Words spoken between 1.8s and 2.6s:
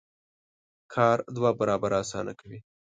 اسانه کوي.